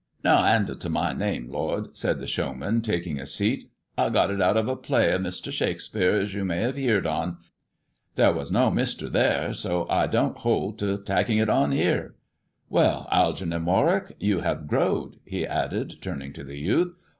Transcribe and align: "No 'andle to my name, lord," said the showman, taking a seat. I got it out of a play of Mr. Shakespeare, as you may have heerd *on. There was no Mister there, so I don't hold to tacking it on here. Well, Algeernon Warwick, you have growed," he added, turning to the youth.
"No 0.23 0.37
'andle 0.37 0.77
to 0.79 0.89
my 0.89 1.13
name, 1.13 1.51
lord," 1.51 1.95
said 1.95 2.19
the 2.19 2.25
showman, 2.25 2.81
taking 2.81 3.19
a 3.19 3.27
seat. 3.27 3.69
I 3.95 4.09
got 4.09 4.31
it 4.31 4.41
out 4.41 4.57
of 4.57 4.67
a 4.67 4.75
play 4.75 5.11
of 5.11 5.21
Mr. 5.21 5.51
Shakespeare, 5.51 6.15
as 6.15 6.33
you 6.33 6.43
may 6.43 6.61
have 6.61 6.75
heerd 6.75 7.05
*on. 7.05 7.37
There 8.15 8.33
was 8.33 8.51
no 8.51 8.71
Mister 8.71 9.09
there, 9.09 9.53
so 9.53 9.85
I 9.91 10.07
don't 10.07 10.39
hold 10.39 10.79
to 10.79 10.97
tacking 10.97 11.37
it 11.37 11.49
on 11.49 11.71
here. 11.71 12.15
Well, 12.67 13.07
Algeernon 13.11 13.65
Warwick, 13.65 14.15
you 14.19 14.39
have 14.39 14.65
growed," 14.67 15.17
he 15.23 15.45
added, 15.45 16.01
turning 16.01 16.33
to 16.33 16.43
the 16.43 16.57
youth. 16.57 16.95